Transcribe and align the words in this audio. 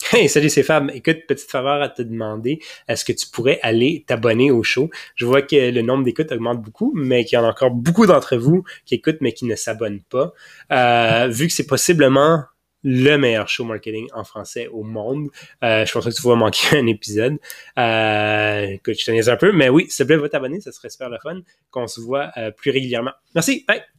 Hey, 0.12 0.28
salut, 0.28 0.48
c'est 0.48 0.62
Fab. 0.62 0.90
Écoute, 0.94 1.26
petite 1.26 1.50
faveur 1.50 1.82
à 1.82 1.88
te 1.88 2.02
demander, 2.02 2.60
est-ce 2.86 3.04
que 3.04 3.12
tu 3.12 3.26
pourrais 3.28 3.58
aller 3.62 4.04
t'abonner 4.06 4.50
au 4.50 4.62
show? 4.62 4.90
Je 5.16 5.26
vois 5.26 5.42
que 5.42 5.70
le 5.70 5.82
nombre 5.82 6.04
d'écoutes 6.04 6.32
augmente 6.32 6.62
beaucoup, 6.62 6.92
mais 6.94 7.24
qu'il 7.24 7.36
y 7.36 7.40
en 7.40 7.44
a 7.44 7.48
encore 7.48 7.70
beaucoup 7.70 8.06
d'entre 8.06 8.36
vous 8.36 8.64
qui 8.86 8.94
écoutent 8.94 9.20
mais 9.20 9.32
qui 9.32 9.44
ne 9.44 9.54
s'abonnent 9.54 10.02
pas. 10.08 10.32
Euh, 10.72 11.28
vu 11.28 11.46
que 11.46 11.52
c'est 11.52 11.66
possiblement 11.66 12.44
le 12.84 13.16
meilleur 13.16 13.48
show 13.48 13.64
marketing 13.64 14.08
en 14.14 14.24
français 14.24 14.68
au 14.68 14.84
monde. 14.84 15.28
Euh, 15.64 15.84
je 15.84 15.92
pense 15.92 16.04
que 16.04 16.10
tu 16.10 16.22
vas 16.22 16.36
manquer 16.36 16.76
un 16.78 16.86
épisode. 16.86 17.36
Euh, 17.78 18.66
écoute, 18.68 18.94
je 18.98 19.04
te 19.04 19.30
un 19.30 19.36
peu, 19.36 19.52
mais 19.52 19.68
oui, 19.68 19.86
s'il 19.90 20.06
te 20.06 20.12
plaît, 20.12 20.16
va 20.16 20.28
t'abonner, 20.28 20.60
ça 20.60 20.72
serait 20.72 20.90
super 20.90 21.10
le 21.10 21.18
fun 21.22 21.40
qu'on 21.70 21.86
se 21.86 22.00
voit 22.00 22.30
euh, 22.36 22.50
plus 22.50 22.70
régulièrement. 22.70 23.12
Merci, 23.34 23.64
bye! 23.66 23.97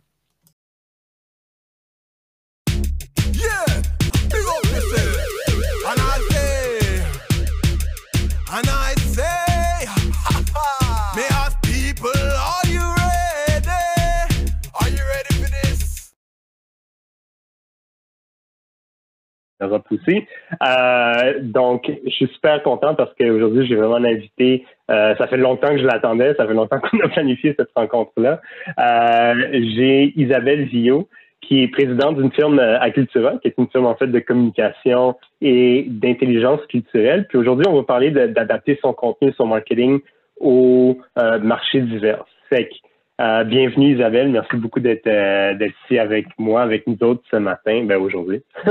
Euh, 19.61 21.33
donc, 21.41 21.91
je 22.05 22.11
suis 22.11 22.27
super 22.27 22.61
content 22.63 22.95
parce 22.95 23.13
qu'aujourd'hui, 23.15 23.67
j'ai 23.67 23.75
vraiment 23.75 23.95
invité. 23.95 24.65
Euh, 24.89 25.15
ça 25.17 25.27
fait 25.27 25.37
longtemps 25.37 25.69
que 25.69 25.79
je 25.79 25.85
l'attendais, 25.85 26.33
ça 26.35 26.47
fait 26.47 26.53
longtemps 26.53 26.79
qu'on 26.91 26.99
a 26.99 27.09
planifié 27.09 27.53
cette 27.57 27.69
rencontre-là. 27.75 28.41
Euh, 28.79 29.33
j'ai 29.75 30.13
Isabelle 30.15 30.65
Villot, 30.65 31.07
qui 31.41 31.63
est 31.63 31.67
présidente 31.67 32.17
d'une 32.17 32.31
firme 32.31 32.59
Acultura, 32.59 33.37
qui 33.41 33.47
est 33.49 33.55
une 33.57 33.67
firme 33.69 33.85
en 33.85 33.95
fait 33.95 34.07
de 34.07 34.19
communication 34.19 35.15
et 35.41 35.85
d'intelligence 35.87 36.65
culturelle. 36.67 37.25
Puis 37.27 37.37
aujourd'hui, 37.37 37.65
on 37.67 37.75
va 37.75 37.83
parler 37.83 38.11
d'adapter 38.11 38.77
son 38.81 38.93
contenu, 38.93 39.33
son 39.37 39.47
marketing 39.47 39.99
au 40.39 40.97
marché 41.41 41.81
divers. 41.81 42.25
Fait 42.49 42.69
euh, 43.19 43.43
bienvenue 43.43 43.95
Isabelle, 43.95 44.29
merci 44.29 44.55
beaucoup 44.55 44.79
d'être 44.79 45.07
euh, 45.07 45.53
ici 45.85 45.99
avec 45.99 46.27
moi, 46.37 46.61
avec 46.61 46.87
nous 46.87 46.97
autres 47.01 47.21
ce 47.29 47.35
matin, 47.35 47.83
ben 47.85 47.97
aujourd'hui. 47.97 48.43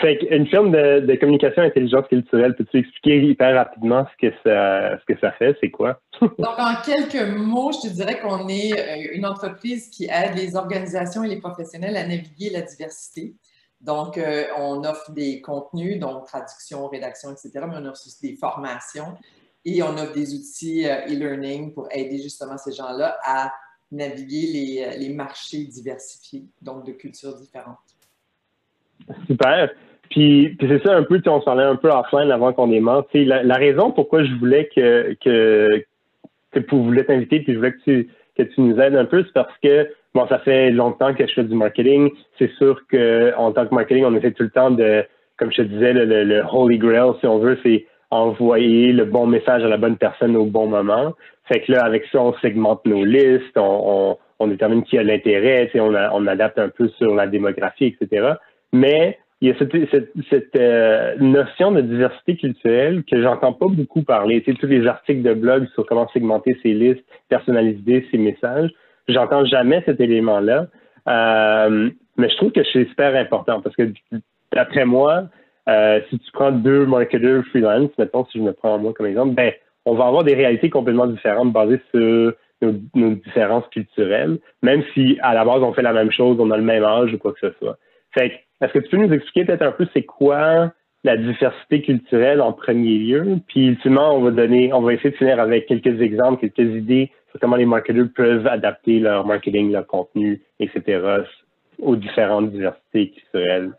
fait 0.00 0.18
une 0.30 0.46
firme 0.46 0.70
de, 0.70 1.00
de 1.00 1.14
communication 1.16 1.62
intelligence 1.62 2.06
culturelle, 2.08 2.54
peux-tu 2.54 2.78
expliquer 2.78 3.20
hyper 3.20 3.54
rapidement 3.54 4.06
ce 4.12 4.28
que 4.28 4.34
ça, 4.44 4.98
ce 4.98 5.12
que 5.12 5.18
ça 5.20 5.32
fait, 5.32 5.56
c'est 5.60 5.70
quoi? 5.70 6.00
Donc, 6.20 6.58
en 6.58 6.74
quelques 6.84 7.36
mots, 7.36 7.72
je 7.72 7.88
te 7.88 7.92
dirais 7.92 8.20
qu'on 8.20 8.48
est 8.48 9.10
une 9.12 9.26
entreprise 9.26 9.90
qui 9.90 10.04
aide 10.04 10.36
les 10.36 10.54
organisations 10.56 11.24
et 11.24 11.28
les 11.28 11.40
professionnels 11.40 11.96
à 11.96 12.06
naviguer 12.06 12.50
la 12.50 12.62
diversité. 12.62 13.34
Donc, 13.80 14.20
on 14.56 14.84
offre 14.84 15.10
des 15.10 15.40
contenus, 15.40 15.98
donc 15.98 16.26
traduction, 16.26 16.86
rédaction, 16.86 17.30
etc., 17.32 17.50
mais 17.68 17.74
on 17.78 17.86
offre 17.86 18.00
aussi 18.06 18.30
des 18.30 18.36
formations 18.36 19.16
et 19.64 19.82
on 19.82 19.90
offre 19.90 20.12
des 20.12 20.34
outils 20.34 20.86
euh, 20.86 21.06
e-learning 21.06 21.72
pour 21.72 21.88
aider 21.92 22.18
justement 22.18 22.58
ces 22.58 22.72
gens-là 22.72 23.16
à 23.24 23.52
naviguer 23.90 24.84
euh, 24.84 24.96
les, 24.98 25.10
marchés 25.10 25.64
diversifiés, 25.64 26.44
donc 26.60 26.86
de 26.86 26.92
cultures 26.92 27.36
différentes. 27.36 27.78
Super. 29.26 29.70
Puis, 30.10 30.56
c'est 30.60 30.82
ça 30.82 30.96
un 30.96 31.04
peu, 31.04 31.20
on 31.26 31.40
se 31.40 31.44
parlait 31.44 31.64
un 31.64 31.76
peu 31.76 31.88
offline 31.88 32.30
avant 32.30 32.52
qu'on 32.52 32.68
démarre. 32.68 33.06
La, 33.14 33.42
la 33.42 33.54
raison 33.54 33.92
pourquoi 33.92 34.24
je 34.24 34.34
voulais 34.34 34.68
que, 34.74 35.16
que, 35.22 35.84
que 36.52 36.70
vous 36.70 36.84
voulais 36.84 37.04
t'inviter, 37.04 37.40
puis 37.40 37.54
je 37.54 37.58
voulais 37.58 37.72
que 37.72 37.82
tu, 37.84 38.08
que 38.36 38.42
tu 38.42 38.60
nous 38.60 38.78
aides 38.78 38.94
un 38.94 39.04
peu, 39.04 39.22
c'est 39.24 39.32
parce 39.32 39.56
que 39.62 39.88
bon, 40.14 40.26
ça 40.28 40.38
fait 40.40 40.70
longtemps 40.70 41.14
que 41.14 41.26
je 41.26 41.32
fais 41.32 41.44
du 41.44 41.54
marketing. 41.54 42.10
C'est 42.38 42.50
sûr 42.52 42.80
qu'en 42.90 43.52
tant 43.52 43.66
que 43.66 43.74
marketing, 43.74 44.04
on 44.04 44.14
essaie 44.14 44.32
tout 44.32 44.42
le 44.42 44.50
temps 44.50 44.70
de, 44.70 45.04
comme 45.38 45.50
je 45.50 45.62
te 45.62 45.62
disais, 45.62 45.92
le, 45.92 46.24
le 46.24 46.42
holy 46.50 46.78
grail, 46.78 47.12
si 47.20 47.26
on 47.26 47.38
veut, 47.38 47.58
c'est 47.62 47.86
envoyer 48.12 48.92
le 48.92 49.06
bon 49.06 49.26
message 49.26 49.64
à 49.64 49.68
la 49.68 49.78
bonne 49.78 49.96
personne 49.96 50.36
au 50.36 50.44
bon 50.44 50.66
moment. 50.66 51.14
Fait 51.48 51.60
que 51.60 51.72
là, 51.72 51.82
avec 51.84 52.04
ça, 52.12 52.20
on 52.20 52.34
segmente 52.34 52.84
nos 52.84 53.04
listes, 53.04 53.56
on, 53.56 54.18
on, 54.38 54.46
détermine 54.46 54.82
qui 54.82 54.98
a 54.98 55.02
l'intérêt, 55.02 55.70
on, 55.74 55.94
on 55.94 56.26
adapte 56.26 56.58
un 56.58 56.68
peu 56.68 56.88
sur 56.98 57.14
la 57.14 57.26
démographie, 57.26 57.86
etc. 57.86 58.34
Mais 58.72 59.18
il 59.40 59.48
y 59.48 59.50
a 59.50 59.58
cette, 59.58 59.72
cette, 59.90 60.12
cette 60.28 60.56
euh, 60.56 61.16
notion 61.20 61.72
de 61.72 61.80
diversité 61.80 62.36
culturelle 62.36 63.02
que 63.10 63.20
j'entends 63.20 63.54
pas 63.54 63.66
beaucoup 63.68 64.02
parler. 64.02 64.42
Tu 64.42 64.54
tous 64.56 64.66
les 64.66 64.86
articles 64.86 65.22
de 65.22 65.32
blog 65.32 65.66
sur 65.74 65.86
comment 65.86 66.06
segmenter 66.08 66.56
ses 66.62 66.74
listes, 66.74 67.04
personnaliser 67.30 68.06
ses 68.10 68.18
messages, 68.18 68.70
j'entends 69.08 69.46
jamais 69.46 69.82
cet 69.86 70.00
élément-là. 70.00 70.66
Euh, 71.08 71.90
mais 72.18 72.28
je 72.28 72.36
trouve 72.36 72.52
que 72.52 72.60
c'est 72.72 72.86
super 72.88 73.16
important 73.16 73.62
parce 73.62 73.74
que 73.74 73.90
d'après 74.52 74.84
moi, 74.84 75.24
euh, 75.68 76.00
si 76.10 76.18
tu 76.18 76.32
prends 76.32 76.52
deux 76.52 76.86
marketeurs 76.86 77.44
freelance, 77.46 77.90
mettons, 77.98 78.24
si 78.26 78.38
je 78.38 78.42
me 78.42 78.52
prends 78.52 78.78
moi 78.78 78.92
comme 78.92 79.06
exemple, 79.06 79.34
ben, 79.34 79.52
on 79.84 79.94
va 79.94 80.06
avoir 80.06 80.24
des 80.24 80.34
réalités 80.34 80.70
complètement 80.70 81.06
différentes 81.06 81.52
basées 81.52 81.80
sur 81.90 82.32
nos, 82.62 83.14
différences 83.14 83.66
culturelles, 83.68 84.38
même 84.62 84.82
si 84.94 85.18
à 85.22 85.34
la 85.34 85.44
base 85.44 85.62
on 85.62 85.72
fait 85.72 85.82
la 85.82 85.92
même 85.92 86.10
chose, 86.10 86.38
on 86.40 86.50
a 86.50 86.56
le 86.56 86.62
même 86.62 86.84
âge 86.84 87.12
ou 87.12 87.18
quoi 87.18 87.32
que 87.32 87.40
ce 87.40 87.52
soit. 87.58 87.78
Fait 88.12 88.40
est-ce 88.60 88.72
que 88.72 88.78
tu 88.78 88.90
peux 88.90 88.96
nous 88.96 89.12
expliquer 89.12 89.44
peut-être 89.44 89.62
un 89.62 89.72
peu 89.72 89.86
c'est 89.92 90.04
quoi 90.04 90.72
la 91.04 91.16
diversité 91.16 91.82
culturelle 91.82 92.40
en 92.40 92.52
premier 92.52 92.96
lieu, 92.98 93.38
puis 93.48 93.66
ultimement 93.66 94.14
on 94.14 94.22
va 94.22 94.30
donner, 94.30 94.72
on 94.72 94.82
va 94.82 94.94
essayer 94.94 95.10
de 95.10 95.16
finir 95.16 95.40
avec 95.40 95.66
quelques 95.66 96.00
exemples, 96.00 96.48
quelques 96.48 96.72
idées 96.76 97.10
sur 97.30 97.40
comment 97.40 97.56
les 97.56 97.66
marketeurs 97.66 98.06
peuvent 98.14 98.46
adapter 98.46 99.00
leur 99.00 99.26
marketing, 99.26 99.72
leur 99.72 99.86
contenu, 99.86 100.42
etc. 100.60 101.22
aux 101.80 101.96
différentes 101.96 102.52
diversités 102.52 103.10
culturelles. 103.10 103.72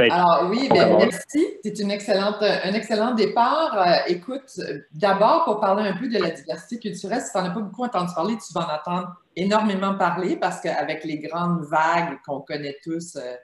Alors 0.00 0.48
oui, 0.48 0.68
bien, 0.70 0.96
merci. 0.96 1.46
C'est 1.62 1.78
une 1.80 1.90
excellente, 1.90 2.40
un 2.40 2.72
excellent 2.72 3.14
départ. 3.14 3.76
Euh, 3.76 3.92
écoute, 4.06 4.60
d'abord 4.92 5.44
pour 5.44 5.60
parler 5.60 5.88
un 5.88 5.96
peu 5.96 6.08
de 6.08 6.18
la 6.18 6.30
diversité 6.30 6.78
culturelle, 6.78 7.20
si 7.20 7.32
tu 7.32 7.38
n'en 7.38 7.44
as 7.44 7.50
pas 7.50 7.60
beaucoup 7.60 7.84
entendu 7.84 8.12
parler, 8.14 8.34
tu 8.34 8.52
vas 8.52 8.66
en 8.66 8.76
entendre 8.76 9.16
énormément 9.34 9.96
parler 9.96 10.36
parce 10.36 10.60
qu'avec 10.60 11.04
les 11.04 11.18
grandes 11.18 11.64
vagues 11.64 12.18
qu'on 12.26 12.40
connaît 12.40 12.76
tous 12.82 13.16
euh, 13.16 13.34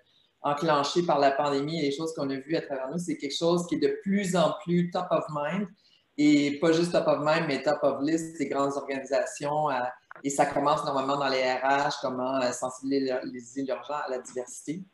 enclenchées 0.43 1.03
par 1.03 1.19
la 1.19 1.33
pandémie 1.33 1.81
et 1.81 1.83
les 1.83 1.93
choses 1.93 2.15
qu'on 2.15 2.31
a 2.31 2.37
vues 2.37 2.57
à 2.57 2.63
travers 2.63 2.89
nous, 2.91 2.99
c'est 2.99 3.17
quelque 3.17 3.37
chose 3.37 3.67
qui 3.67 3.77
est 3.77 3.81
de 3.81 3.99
plus 4.03 4.37
en 4.37 4.55
plus 4.65 4.91
top 4.91 5.07
of 5.11 5.25
mind 5.31 5.67
et 6.17 6.59
pas 6.61 6.71
juste 6.71 6.93
top 6.93 7.09
of 7.09 7.19
mind, 7.21 7.47
mais 7.49 7.63
top 7.63 7.79
of 7.83 8.01
list 8.03 8.39
des 8.39 8.49
grandes 8.49 8.77
organisations. 8.77 9.71
Euh, 9.71 9.75
et 10.23 10.31
ça 10.31 10.47
commence 10.47 10.85
normalement 10.85 11.17
dans 11.17 11.29
les 11.29 11.43
RH, 11.43 12.01
comment 12.01 12.41
sensibiliser 12.53 13.67
gens 13.67 13.79
à 13.91 14.09
la 14.09 14.19
diversité. 14.19 14.85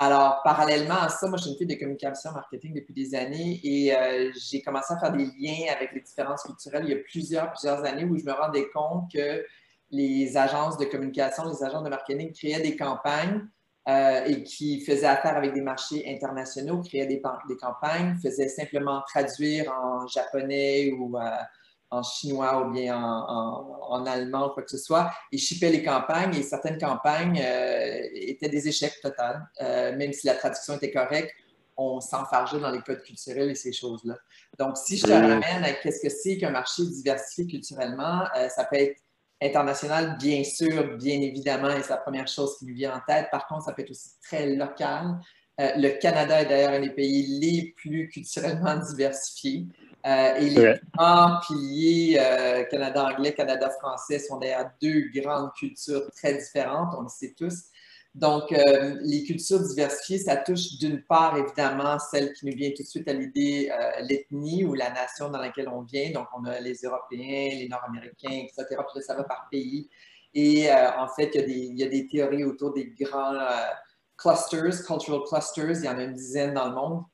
Alors, 0.00 0.42
parallèlement 0.44 1.00
à 1.00 1.08
ça, 1.08 1.26
moi, 1.26 1.38
je 1.38 1.42
suis 1.42 1.50
une 1.50 1.58
fille 1.58 1.66
de 1.66 1.74
communication 1.74 2.30
marketing 2.30 2.72
depuis 2.72 2.94
des 2.94 3.16
années 3.16 3.60
et 3.64 3.96
euh, 3.96 4.30
j'ai 4.32 4.62
commencé 4.62 4.94
à 4.94 5.00
faire 5.00 5.10
des 5.10 5.24
liens 5.24 5.72
avec 5.74 5.92
les 5.92 6.00
différences 6.00 6.44
culturelles 6.44 6.84
il 6.84 6.90
y 6.90 6.94
a 6.94 7.02
plusieurs, 7.02 7.50
plusieurs 7.50 7.84
années 7.84 8.04
où 8.04 8.16
je 8.16 8.24
me 8.24 8.30
rendais 8.30 8.68
compte 8.70 9.10
que 9.12 9.44
les 9.90 10.36
agences 10.36 10.78
de 10.78 10.84
communication, 10.84 11.44
les 11.48 11.64
agences 11.64 11.82
de 11.82 11.88
marketing 11.88 12.32
créaient 12.32 12.60
des 12.60 12.76
campagnes 12.76 13.48
euh, 13.88 14.24
et 14.24 14.44
qui 14.44 14.82
faisaient 14.82 15.06
affaire 15.06 15.36
avec 15.36 15.52
des 15.52 15.62
marchés 15.62 16.04
internationaux, 16.06 16.80
créaient 16.80 17.06
des, 17.06 17.20
campagnes, 17.60 18.16
faisaient 18.22 18.48
simplement 18.48 19.02
traduire 19.08 19.72
en 19.72 20.06
japonais 20.06 20.92
ou 20.92 21.18
euh, 21.18 21.28
en 21.90 22.02
chinois 22.02 22.66
ou 22.66 22.70
bien 22.70 23.02
en, 23.02 23.80
en, 23.88 24.06
allemand, 24.06 24.50
quoi 24.50 24.62
que 24.62 24.70
ce 24.70 24.78
soit, 24.78 25.10
et 25.32 25.38
shippaient 25.38 25.70
les 25.70 25.82
campagnes 25.82 26.34
et 26.34 26.42
certaines 26.42 26.78
campagnes 26.78 27.40
euh, 27.42 28.02
étaient 28.12 28.48
des 28.48 28.68
échecs 28.68 29.00
total. 29.02 29.48
Euh, 29.60 29.96
même 29.96 30.12
si 30.12 30.26
la 30.26 30.34
traduction 30.34 30.74
était 30.74 30.90
correcte, 30.90 31.32
on 31.76 32.00
s'enfargeait 32.00 32.58
dans 32.58 32.70
les 32.70 32.80
codes 32.80 33.02
culturels 33.02 33.50
et 33.50 33.54
ces 33.54 33.72
choses-là. 33.72 34.16
Donc, 34.58 34.76
si 34.76 34.98
je 34.98 35.04
te 35.04 35.12
ramène 35.12 35.64
à 35.64 35.72
qu'est-ce 35.72 36.02
que 36.02 36.08
c'est 36.08 36.36
qu'un 36.36 36.50
marché 36.50 36.82
diversifié 36.84 37.46
culturellement, 37.46 38.24
euh, 38.36 38.48
ça 38.48 38.64
peut 38.64 38.76
être 38.76 39.00
international, 39.40 40.18
bien 40.18 40.42
sûr, 40.42 40.96
bien 40.96 41.20
évidemment, 41.20 41.70
et 41.70 41.82
c'est 41.82 41.90
la 41.90 41.98
première 41.98 42.26
chose 42.26 42.58
qui 42.58 42.66
me 42.66 42.74
vient 42.74 42.96
en 42.96 43.00
tête. 43.06 43.28
Par 43.30 43.46
contre, 43.46 43.64
ça 43.64 43.72
peut 43.72 43.82
être 43.82 43.90
aussi 43.90 44.10
très 44.20 44.46
local. 44.56 45.20
le 45.58 46.00
Canada 46.00 46.42
est 46.42 46.46
d'ailleurs 46.46 46.72
un 46.72 46.80
des 46.80 46.90
pays 46.90 47.38
les 47.40 47.72
plus 47.76 48.08
culturellement 48.08 48.76
diversifiés. 48.90 49.68
Euh, 50.06 50.36
et 50.36 50.50
les 50.50 50.74
grands 50.96 51.40
piliers 51.46 52.18
euh, 52.20 52.64
Canada 52.64 53.06
anglais, 53.06 53.34
Canada 53.34 53.68
français 53.70 54.18
sont 54.20 54.38
d'ailleurs 54.38 54.70
deux 54.80 55.08
grandes 55.14 55.52
cultures 55.54 56.08
très 56.12 56.34
différentes, 56.34 56.94
on 56.96 57.02
le 57.02 57.08
sait 57.08 57.34
tous. 57.36 57.64
Donc, 58.14 58.52
euh, 58.52 58.96
les 59.02 59.24
cultures 59.24 59.60
diversifiées, 59.60 60.18
ça 60.18 60.36
touche 60.36 60.78
d'une 60.78 61.02
part, 61.02 61.36
évidemment, 61.36 61.98
celle 61.98 62.32
qui 62.32 62.46
nous 62.46 62.56
vient 62.56 62.70
tout 62.70 62.82
de 62.82 62.88
suite 62.88 63.08
à 63.08 63.12
l'idée, 63.12 63.70
l'ethnie 64.00 64.64
ou 64.64 64.74
la 64.74 64.90
nation 64.90 65.30
dans 65.30 65.38
laquelle 65.38 65.68
on 65.68 65.82
vient. 65.82 66.10
Donc, 66.12 66.26
on 66.36 66.44
a 66.44 66.58
les 66.58 66.74
Européens, 66.82 67.50
les 67.58 67.68
Nord-Américains, 67.68 68.44
etc. 68.44 68.64
Puis 68.70 68.78
là, 68.96 69.00
ça 69.02 69.14
va 69.14 69.24
par 69.24 69.48
pays. 69.50 69.88
Et 70.34 70.68
en 70.72 71.06
fait, 71.08 71.30
il 71.34 71.40
y, 71.40 71.44
a 71.44 71.46
des, 71.46 71.52
il 71.52 71.78
y, 71.78 71.84
a 71.84 71.88
des, 71.88 72.06
théories 72.08 72.44
autour 72.44 72.72
des 72.72 72.86
grands 72.98 73.38
clusters, 74.16 74.84
cultural 74.84 75.20
clusters. 75.28 75.78
Il 75.78 75.84
y 75.84 75.88
en 75.88 75.98
a 75.98 76.02
une 76.02 76.14
dizaine 76.14 76.54
dans 76.54 76.68
le 76.70 76.74
monde 76.74 77.04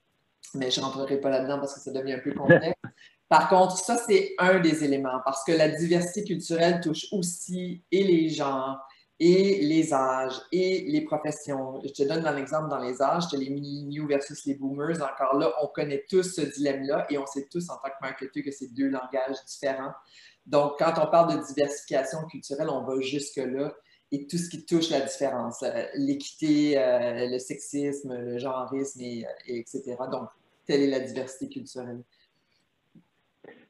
mais 0.55 0.71
je 0.71 0.81
ne 0.81 0.85
rentrerai 0.85 1.21
pas 1.21 1.31
là-dedans 1.31 1.59
parce 1.59 1.75
que 1.75 1.81
ça 1.81 1.91
devient 1.91 2.15
un 2.15 2.19
peu 2.19 2.33
complexe. 2.33 2.79
Par 3.29 3.49
contre, 3.49 3.77
ça, 3.77 3.97
c'est 3.97 4.35
un 4.39 4.61
des 4.61 4.85
éléments 4.85 5.21
parce 5.25 5.43
que 5.45 5.53
la 5.53 5.69
diversité 5.69 6.25
culturelle 6.25 6.81
touche 6.81 7.07
aussi 7.11 7.83
et 7.91 8.05
les 8.05 8.29
genres 8.29 8.79
et 9.19 9.63
les 9.63 9.95
âges 9.95 10.41
et 10.53 10.85
les 10.89 11.01
professions. 11.03 11.81
Je 11.83 11.93
te 11.93 12.03
donne 12.03 12.27
un 12.27 12.37
exemple 12.37 12.69
dans 12.69 12.79
les 12.79 13.01
âges, 13.01 13.25
les 13.33 13.49
millennials 13.49 14.07
versus 14.07 14.45
les 14.45 14.55
boomers. 14.55 15.03
Encore 15.03 15.39
là, 15.39 15.53
on 15.63 15.69
connaît 15.69 16.05
tous 16.09 16.35
ce 16.35 16.43
dilemme-là 16.43 17.07
et 17.11 17.19
on 17.19 17.27
sait 17.27 17.49
tous 17.51 17.71
en 17.71 17.77
tant 17.77 17.89
que 17.89 18.03
marketeur 18.03 18.43
que 18.45 18.51
c'est 18.51 18.73
deux 18.73 18.89
langages 18.89 19.37
différents. 19.47 19.93
Donc, 20.47 20.75
quand 20.79 20.93
on 20.99 21.11
parle 21.11 21.37
de 21.37 21.47
diversification 21.47 22.25
culturelle, 22.27 22.69
on 22.69 22.83
va 22.83 23.01
jusque-là 23.01 23.75
tout 24.23 24.37
ce 24.37 24.49
qui 24.51 24.65
touche 24.65 24.91
la 24.91 25.01
différence, 25.01 25.63
euh, 25.63 25.85
l'équité, 25.97 26.79
euh, 26.79 27.29
le 27.31 27.39
sexisme, 27.39 28.17
le 28.17 28.39
genreisme, 28.39 29.01
et, 29.03 29.27
etc. 29.49 29.97
Donc, 30.11 30.29
telle 30.67 30.83
est 30.83 30.91
la 30.91 31.01
diversité 31.01 31.49
culturelle. 31.49 32.01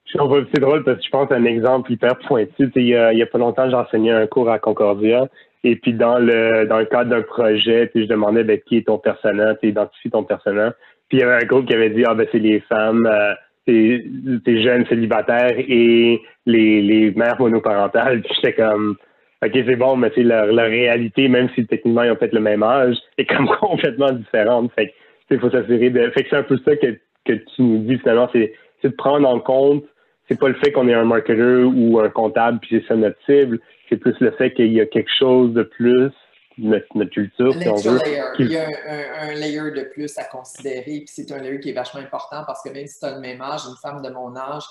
C'est 0.07 0.19
drôle 0.61 0.85
parce 0.85 0.99
que 0.99 1.05
je 1.05 1.11
pense 1.11 1.31
à 1.33 1.35
un 1.35 1.45
exemple 1.45 1.91
hyper 1.91 2.17
pointu. 2.19 2.71
Il 2.77 2.87
y 2.87 2.95
a, 2.95 3.27
pas 3.27 3.39
longtemps, 3.39 3.69
j'enseignais 3.69 4.13
un 4.13 4.27
cours 4.27 4.49
à 4.49 4.59
Concordia. 4.59 5.29
Et 5.65 5.77
puis 5.77 5.95
dans 5.95 6.19
le 6.19 6.67
dans 6.67 6.79
le 6.79 6.85
cadre 6.85 7.11
d'un 7.11 7.23
projet, 7.23 7.91
je 7.95 8.05
demandais 8.05 8.45
ben, 8.45 8.61
qui 8.61 8.77
est 8.77 8.87
ton 8.87 8.99
personnage, 8.99 9.57
tu 9.61 9.71
identifies 9.71 10.11
ton 10.11 10.23
personnage. 10.23 10.75
Puis 11.09 11.19
il 11.19 11.21
y 11.21 11.25
avait 11.25 11.43
un 11.43 11.47
groupe 11.47 11.67
qui 11.67 11.75
avait 11.75 11.91
dit 11.91 12.05
Ah 12.07 12.15
ben 12.15 12.29
c'est 12.31 12.39
les 12.39 12.61
femmes, 12.61 13.07
euh, 13.07 13.35
tes 13.67 14.63
jeunes 14.63 14.87
célibataires 14.87 15.59
et 15.59 16.21
les, 16.47 16.83
les 16.83 17.11
mères 17.13 17.41
monoparentales. 17.41 18.23
Puis 18.23 18.35
j'étais 18.37 18.55
comme 18.55 18.97
OK, 19.45 19.53
c'est 19.53 19.77
bon, 19.77 19.97
mais 19.97 20.11
c'est 20.15 20.23
leur, 20.23 20.49
réalité, 20.55 21.29
même 21.29 21.49
si 21.55 21.67
techniquement 21.67 22.03
ils 22.03 22.11
ont 22.11 22.17
peut-être 22.17 22.33
le 22.33 22.41
même 22.41 22.63
âge, 22.63 22.97
est 23.19 23.27
comme 23.27 23.49
complètement 23.61 24.13
différente. 24.13 24.73
Fait 24.75 24.89
que 24.89 24.93
il 25.31 25.41
faut 25.41 25.51
s'assurer 25.51 25.91
de. 25.91 26.11
Fait 26.11 26.23
que 26.23 26.31
c'est 26.31 26.37
un 26.37 26.43
peu 26.43 26.59
ça 26.65 26.77
que, 26.77 26.99
que 27.25 27.33
tu 27.33 27.63
nous 27.63 27.79
dis 27.79 27.99
finalement, 27.99 28.29
c'est 28.33 28.53
de 28.83 28.89
prendre 28.91 29.27
en 29.29 29.41
compte 29.41 29.85
c'est 30.29 30.39
pas 30.39 30.49
le 30.49 30.55
fait 30.55 30.73
qu'on 30.73 30.89
est 30.89 30.95
un 30.95 31.05
marketeur 31.05 31.71
ou 31.75 31.99
un 32.01 32.09
comptable 32.09 32.59
puis 32.61 32.71
c'est 32.73 32.89
ça 32.89 32.97
notre 32.97 33.19
cible, 33.27 33.61
c'est 33.89 33.97
plus 33.97 34.15
le 34.21 34.31
fait 34.33 34.53
qu'il 34.55 34.73
y 34.73 34.81
a 34.81 34.87
quelque 34.87 35.11
chose 35.19 35.53
de 35.53 35.63
plus 35.63 36.11
notre, 36.57 36.87
notre 36.95 37.11
culture, 37.11 37.53
si 37.53 37.69
on 37.69 37.75
veut. 37.75 37.99
Il 38.39 38.53
y 38.53 38.57
a 38.57 38.65
un, 38.65 39.29
un, 39.29 39.35
layer 39.35 39.73
de 39.73 39.91
plus 39.93 40.17
à 40.19 40.25
considérer, 40.25 40.83
puis 40.85 41.09
c'est 41.09 41.31
un 41.33 41.39
layer 41.39 41.59
qui 41.59 41.71
est 41.71 41.75
vachement 41.75 42.01
important 42.01 42.45
parce 42.47 42.63
que 42.63 42.73
même 42.73 42.87
si 42.87 43.01
tu 43.01 43.05
as 43.05 43.17
le 43.17 43.21
même 43.21 43.41
âge, 43.43 43.63
une 43.69 43.77
femme 43.83 44.03
de 44.03 44.09
mon 44.11 44.37
âge 44.37 44.63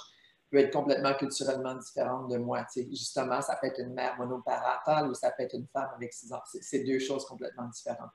être 0.59 0.73
complètement 0.73 1.13
culturellement 1.13 1.75
différente 1.75 2.31
de 2.31 2.37
moi. 2.37 2.65
justement, 2.75 3.41
ça 3.41 3.57
peut 3.61 3.67
être 3.67 3.79
une 3.79 3.93
mère 3.93 4.15
monoparentale 4.17 5.09
ou 5.09 5.13
ça 5.13 5.31
peut 5.31 5.43
être 5.43 5.55
une 5.55 5.67
femme 5.73 5.89
avec 5.95 6.13
six 6.13 6.31
ans. 6.33 6.41
C'est 6.45 6.83
deux 6.83 6.99
choses 6.99 7.25
complètement 7.25 7.67
différentes. 7.67 8.11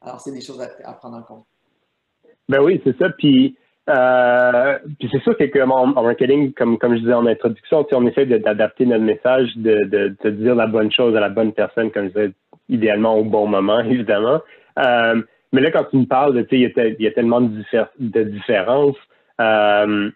Alors, 0.00 0.20
c'est 0.20 0.32
des 0.32 0.40
choses 0.40 0.60
à, 0.60 0.92
prendre 0.94 1.16
en 1.16 1.22
compte. 1.22 1.46
Ben 2.48 2.62
oui, 2.62 2.80
c'est 2.84 2.96
ça. 2.98 3.10
Puis 3.18 3.56
euh, 3.88 4.78
puis 4.98 5.08
c'est 5.10 5.22
sûr 5.22 5.36
que 5.36 5.62
en, 5.62 6.02
marketing, 6.02 6.52
comme, 6.52 6.78
comme 6.78 6.94
je 6.94 7.00
disais 7.00 7.14
en 7.14 7.26
introduction, 7.26 7.86
on 7.92 8.06
essaie 8.06 8.26
d'adapter 8.26 8.84
notre 8.84 9.04
message, 9.04 9.56
de, 9.56 9.84
de, 10.22 10.30
dire 10.30 10.54
la 10.54 10.66
bonne 10.66 10.92
chose 10.92 11.16
à 11.16 11.20
la 11.20 11.30
bonne 11.30 11.52
personne, 11.52 11.90
comme 11.90 12.04
je 12.04 12.08
disais, 12.08 12.32
idéalement 12.68 13.16
au 13.16 13.24
bon 13.24 13.46
moment, 13.46 13.80
évidemment. 13.84 14.40
Euh, 14.78 15.22
mais 15.52 15.62
là, 15.62 15.70
quand 15.70 15.84
tu 15.84 15.96
me 15.96 16.04
parles, 16.04 16.34
de, 16.34 16.46
il, 16.52 16.60
y 16.60 16.66
a, 16.66 16.86
il 16.86 17.00
y 17.00 17.06
a 17.06 17.12
tellement 17.12 17.40
de, 17.40 17.62
de 17.98 18.22
différences. 18.24 18.96
Euh, 19.40 20.10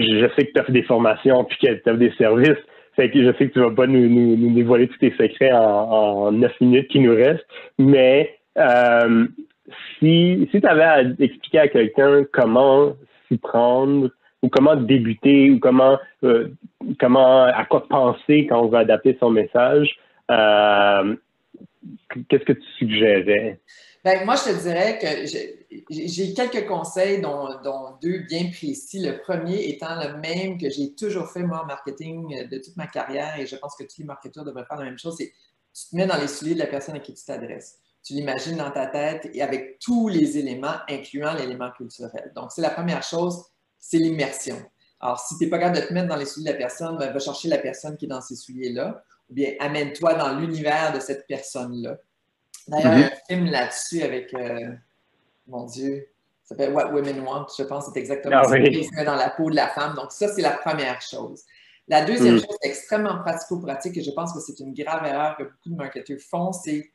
je 0.00 0.28
sais 0.36 0.46
que 0.46 0.52
tu 0.52 0.60
as 0.60 0.64
fait 0.64 0.72
des 0.72 0.82
formations 0.82 1.44
puis 1.44 1.58
que 1.58 1.72
tu 1.72 1.88
as 1.88 1.94
des 1.94 2.12
services. 2.12 2.58
Fait 2.94 3.10
que 3.10 3.22
je 3.22 3.36
sais 3.36 3.48
que 3.48 3.52
tu 3.52 3.60
vas 3.60 3.70
pas 3.70 3.86
nous, 3.86 4.08
nous, 4.08 4.36
nous 4.36 4.54
dévoiler 4.54 4.88
tous 4.88 4.98
tes 4.98 5.12
secrets 5.12 5.52
en, 5.52 6.32
neuf 6.32 6.52
minutes 6.60 6.88
qui 6.88 7.00
nous 7.00 7.14
restent. 7.14 7.46
Mais 7.78 8.34
euh, 8.56 9.26
si, 9.98 10.48
si 10.50 10.60
tu 10.60 10.66
avais 10.66 10.82
à 10.82 11.02
expliquer 11.02 11.58
à 11.58 11.68
quelqu'un 11.68 12.24
comment 12.32 12.94
s'y 13.28 13.36
prendre 13.36 14.10
ou 14.42 14.48
comment 14.48 14.76
débuter 14.76 15.50
ou 15.50 15.58
comment, 15.58 15.98
euh, 16.24 16.48
comment 16.98 17.44
à 17.44 17.64
quoi 17.66 17.86
penser 17.88 18.46
quand 18.48 18.62
on 18.62 18.68
va 18.68 18.78
adapter 18.80 19.16
son 19.20 19.30
message. 19.30 19.90
Euh, 20.30 21.16
qu'est-ce 22.28 22.44
que 22.44 22.52
tu 22.52 22.66
suggérais? 22.78 23.60
Ben, 24.04 24.24
moi, 24.24 24.36
je 24.36 24.52
te 24.52 24.62
dirais 24.62 24.98
que 24.98 25.26
j'ai 25.90 26.34
quelques 26.34 26.66
conseils, 26.66 27.20
dont, 27.20 27.48
deux 28.02 28.20
bien 28.28 28.50
précis. 28.50 29.00
Le 29.00 29.18
premier 29.18 29.68
étant 29.68 29.96
le 30.00 30.18
même 30.18 30.58
que 30.58 30.70
j'ai 30.70 30.94
toujours 30.94 31.30
fait, 31.30 31.42
moi, 31.42 31.62
en 31.62 31.66
marketing 31.66 32.48
de 32.48 32.58
toute 32.58 32.76
ma 32.76 32.86
carrière, 32.86 33.38
et 33.38 33.46
je 33.46 33.56
pense 33.56 33.74
que 33.76 33.82
tous 33.82 33.98
les 33.98 34.04
marketeurs 34.04 34.44
devraient 34.44 34.64
faire 34.64 34.78
la 34.78 34.84
même 34.84 34.98
chose, 34.98 35.16
c'est 35.18 35.32
tu 35.74 35.90
te 35.90 35.96
mets 35.96 36.06
dans 36.06 36.18
les 36.18 36.28
souliers 36.28 36.54
de 36.54 36.60
la 36.60 36.66
personne 36.66 36.94
à 36.94 37.00
qui 37.00 37.12
tu 37.12 37.24
t'adresses 37.24 37.78
tu 38.06 38.14
l'imagines 38.14 38.56
dans 38.56 38.70
ta 38.70 38.86
tête 38.86 39.28
et 39.34 39.42
avec 39.42 39.80
tous 39.80 40.08
les 40.08 40.38
éléments, 40.38 40.76
incluant 40.88 41.34
l'élément 41.34 41.72
culturel. 41.72 42.30
Donc, 42.36 42.52
c'est 42.52 42.62
la 42.62 42.70
première 42.70 43.02
chose, 43.02 43.46
c'est 43.80 43.98
l'immersion. 43.98 44.56
Alors, 45.00 45.18
si 45.18 45.36
tu 45.36 45.44
n'es 45.44 45.50
pas 45.50 45.58
capable 45.58 45.80
de 45.80 45.86
te 45.88 45.92
mettre 45.92 46.08
dans 46.08 46.16
les 46.16 46.24
souliers 46.24 46.46
de 46.46 46.52
la 46.52 46.58
personne, 46.58 46.96
ben, 46.98 47.12
va 47.12 47.18
chercher 47.18 47.48
la 47.48 47.58
personne 47.58 47.96
qui 47.96 48.04
est 48.04 48.08
dans 48.08 48.20
ces 48.20 48.36
souliers-là, 48.36 49.02
ou 49.15 49.15
bien 49.28 49.52
amène-toi 49.60 50.14
dans 50.14 50.38
l'univers 50.38 50.92
de 50.92 51.00
cette 51.00 51.26
personne-là. 51.26 51.98
D'ailleurs, 52.68 52.92
il 52.94 53.00
y 53.00 53.04
a 53.04 53.06
un 53.06 53.16
film 53.28 53.46
là-dessus 53.46 54.02
avec, 54.02 54.34
euh, 54.34 54.72
mon 55.46 55.64
Dieu, 55.64 56.08
ça 56.42 56.54
s'appelle 56.54 56.72
What 56.72 56.92
Women 56.92 57.20
Want, 57.20 57.46
je 57.56 57.64
pense 57.64 57.86
c'est 57.92 57.98
exactement 57.98 58.38
ah, 58.38 58.44
ça, 58.44 58.58
qui 58.60 58.84
se 58.84 58.94
met 58.94 59.04
dans 59.04 59.16
la 59.16 59.30
peau 59.30 59.50
de 59.50 59.56
la 59.56 59.68
femme. 59.68 59.94
Donc, 59.94 60.12
ça, 60.12 60.28
c'est 60.28 60.42
la 60.42 60.52
première 60.52 61.00
chose. 61.00 61.42
La 61.88 62.04
deuxième 62.04 62.36
mm. 62.36 62.40
chose, 62.40 62.56
extrêmement 62.62 63.18
pratico-pratique, 63.18 63.96
et 63.96 64.02
je 64.02 64.10
pense 64.10 64.32
que 64.32 64.40
c'est 64.40 64.58
une 64.60 64.74
grave 64.74 65.04
erreur 65.06 65.36
que 65.36 65.44
beaucoup 65.44 65.70
de 65.70 65.76
marketeurs 65.76 66.20
font, 66.20 66.52
c'est 66.52 66.90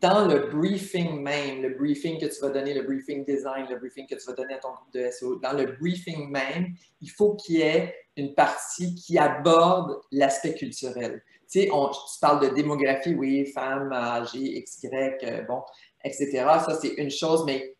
dans 0.00 0.26
le 0.26 0.50
briefing 0.50 1.22
même, 1.22 1.62
le 1.62 1.70
briefing 1.70 2.20
que 2.20 2.26
tu 2.26 2.40
vas 2.40 2.50
donner, 2.50 2.74
le 2.74 2.82
briefing 2.82 3.24
design, 3.24 3.66
le 3.70 3.78
briefing 3.78 4.06
que 4.06 4.14
tu 4.14 4.26
vas 4.26 4.34
donner 4.34 4.54
à 4.54 4.58
ton 4.58 4.72
groupe 4.72 4.92
de 4.92 5.08
SEO, 5.10 5.36
dans 5.36 5.52
le 5.52 5.72
briefing 5.80 6.30
même, 6.30 6.74
il 7.00 7.10
faut 7.10 7.34
qu'il 7.34 7.56
y 7.56 7.60
ait 7.62 7.94
une 8.16 8.34
partie 8.34 8.94
qui 8.94 9.18
aborde 9.18 10.00
l'aspect 10.10 10.54
culturel. 10.54 11.22
Tu 11.50 11.60
sais, 11.60 11.66
tu 11.68 12.20
parles 12.20 12.48
de 12.48 12.54
démographie, 12.54 13.14
oui, 13.14 13.46
femmes 13.46 13.92
âgées, 13.92 14.62
XY, 14.64 14.88
euh, 14.92 15.42
bon, 15.42 15.62
etc. 16.02 16.44
Ça, 16.64 16.78
c'est 16.80 16.94
une 16.94 17.10
chose, 17.10 17.44
mais 17.46 17.76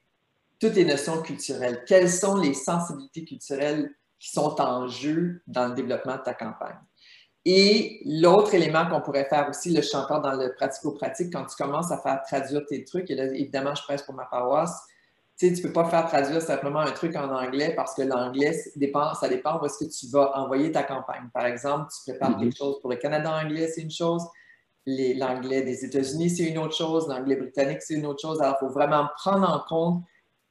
toutes 0.61 0.75
les 0.75 0.85
notions 0.85 1.21
culturelles. 1.23 1.83
Quelles 1.87 2.11
sont 2.11 2.37
les 2.37 2.55
sensibilités 2.55 3.25
culturelles 3.25 3.91
qui 4.19 4.31
sont 4.31 4.61
en 4.61 4.87
jeu 4.87 5.43
dans 5.47 5.69
le 5.69 5.75
développement 5.75 6.17
de 6.17 6.23
ta 6.23 6.35
campagne? 6.35 6.79
Et 7.45 8.01
l'autre 8.05 8.55
élément 8.55 8.89
qu'on 8.89 9.01
pourrait 9.01 9.29
faire 9.29 9.49
aussi, 9.49 9.71
le 9.71 9.81
encore 9.97 10.21
dans 10.21 10.35
le 10.35 10.53
pratico-pratique, 10.55 11.33
quand 11.33 11.45
tu 11.45 11.57
commences 11.57 11.93
à 11.93 11.99
faire 11.99 12.21
traduire 12.27 12.67
tes 12.67 12.85
trucs, 12.85 13.09
et 13.11 13.15
là, 13.15 13.25
évidemment, 13.27 13.75
je 13.75 13.83
presse 13.83 14.03
pour 14.03 14.15
ma 14.15 14.25
paroisse, 14.25 14.83
tu 15.39 15.49
sais, 15.49 15.53
tu 15.53 15.63
peux 15.63 15.73
pas 15.73 15.85
faire 15.91 16.07
traduire 16.07 16.41
simplement 16.41 16.81
un 16.81 16.93
truc 16.93 17.15
en 17.15 17.29
anglais 17.29 17.75
parce 17.77 17.95
que 17.95 18.03
l'anglais, 18.03 18.59
dépend, 18.77 19.13
ça 19.15 19.29
dépend 19.29 19.61
où 19.61 19.67
est-ce 19.67 19.85
que 19.85 19.91
tu 19.91 20.07
vas 20.07 20.33
envoyer 20.35 20.73
ta 20.73 20.83
campagne. 20.83 21.29
Par 21.35 21.45
exemple, 21.45 21.91
tu 21.93 22.11
prépares 22.11 22.31
mm-hmm. 22.31 22.41
quelque 22.41 22.57
chose 22.57 22.81
pour 22.81 22.91
le 22.91 22.97
Canada 22.97 23.31
anglais, 23.31 23.69
c'est 23.69 23.83
une 23.83 23.91
chose. 23.91 24.23
L'anglais 24.87 25.63
des 25.63 25.85
États-Unis, 25.85 26.31
c'est 26.31 26.45
une 26.45 26.59
autre 26.59 26.75
chose. 26.75 27.09
L'anglais 27.09 27.37
britannique, 27.37 27.83
c'est 27.83 27.95
une 27.95 28.07
autre 28.07 28.21
chose. 28.23 28.41
Alors, 28.41 28.57
il 28.61 28.67
faut 28.67 28.73
vraiment 28.73 29.09
prendre 29.17 29.49
en 29.49 29.61
compte 29.69 30.05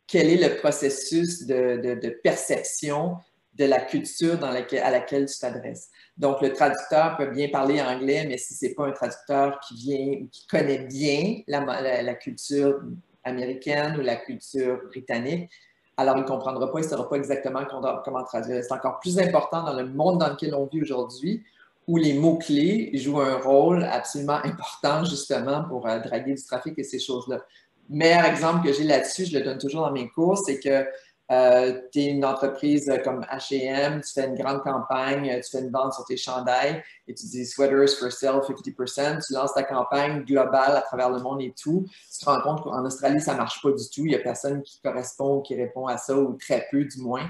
quel 0.07 0.29
est 0.29 0.49
le 0.49 0.57
processus 0.57 1.47
de, 1.47 2.19
perception 2.23 3.17
de 3.53 3.65
la 3.65 3.79
culture 3.79 4.37
dans 4.37 4.51
laquelle, 4.51 4.83
à 4.83 4.91
laquelle 4.91 5.25
tu 5.25 5.39
t'adresses. 5.39 5.89
Donc, 6.17 6.41
le 6.41 6.51
traducteur 6.51 7.17
peut 7.17 7.31
bien 7.31 7.47
parler 7.47 7.81
anglais, 7.81 8.25
mais 8.27 8.37
si 8.37 8.53
ce 8.53 8.65
n'est 8.65 8.73
pas 8.73 8.85
un 8.85 8.91
traducteur 8.91 9.59
qui 9.61 9.75
vient 9.75 10.21
ou 10.21 10.27
qui 10.29 10.45
connaît 10.47 10.85
bien 10.85 11.41
la, 11.47 12.13
culture 12.15 12.81
américaine 13.25 13.97
ou 13.97 14.01
la 14.01 14.15
culture 14.15 14.79
britannique, 14.89 15.49
alors 15.97 16.17
il 16.17 16.21
ne 16.21 16.27
comprendra 16.27 16.71
pas, 16.71 16.79
il 16.79 16.83
ne 16.83 16.89
saura 16.89 17.09
pas 17.09 17.15
exactement 17.15 17.61
comment 18.03 18.23
traduire. 18.23 18.63
C'est 18.63 18.73
encore 18.73 18.99
plus 18.99 19.17
important 19.19 19.63
dans 19.63 19.73
le 19.73 19.85
monde 19.85 20.19
dans 20.19 20.29
lequel 20.29 20.53
on 20.53 20.65
vit 20.65 20.81
aujourd'hui, 20.81 21.43
où 21.87 21.97
les 21.97 22.13
mots-clés 22.13 22.91
jouent 22.95 23.21
un 23.21 23.37
rôle 23.37 23.83
absolument 23.83 24.39
important 24.43 25.03
justement 25.03 25.63
pour 25.65 25.87
euh, 25.87 25.99
draguer 25.99 26.33
du 26.33 26.43
trafic 26.43 26.77
et 26.79 26.83
ces 26.83 26.99
choses-là. 26.99 27.41
Meilleur 27.89 28.25
exemple 28.25 28.65
que 28.65 28.73
j'ai 28.73 28.83
là-dessus, 28.83 29.25
je 29.25 29.37
le 29.37 29.43
donne 29.43 29.59
toujours 29.59 29.81
dans 29.81 29.91
mes 29.91 30.09
cours, 30.09 30.37
c'est 30.37 30.59
que 30.59 30.87
euh, 31.31 31.81
tu 31.91 31.99
es 31.99 32.05
une 32.05 32.23
entreprise 32.23 32.91
comme 33.03 33.21
H&M, 33.21 34.01
tu 34.01 34.13
fais 34.13 34.27
une 34.27 34.35
grande 34.35 34.61
campagne, 34.61 35.41
tu 35.43 35.49
fais 35.49 35.63
une 35.63 35.71
vente 35.71 35.93
sur 35.93 36.05
tes 36.05 36.17
chandails 36.17 36.83
et 37.07 37.15
tu 37.15 37.25
dis 37.25 37.45
Sweaters 37.45 37.89
for 37.99 38.11
sale 38.11 38.41
50%, 38.41 39.25
tu 39.25 39.33
lances 39.33 39.53
ta 39.53 39.63
campagne 39.63 40.23
globale 40.23 40.75
à 40.75 40.81
travers 40.81 41.09
le 41.09 41.19
monde 41.19 41.41
et 41.41 41.53
tout. 41.59 41.85
Tu 42.11 42.19
te 42.19 42.25
rends 42.25 42.41
compte 42.41 42.61
qu'en 42.61 42.85
Australie, 42.85 43.19
ça 43.19 43.33
ne 43.33 43.37
marche 43.37 43.59
pas 43.61 43.71
du 43.71 43.83
tout. 43.85 44.05
Il 44.05 44.09
n'y 44.09 44.15
a 44.15 44.19
personne 44.19 44.61
qui 44.61 44.79
correspond 44.81 45.37
ou 45.37 45.41
qui 45.41 45.55
répond 45.55 45.87
à 45.87 45.97
ça, 45.97 46.15
ou 46.15 46.33
très 46.33 46.67
peu 46.69 46.83
du 46.83 47.01
moins. 47.01 47.27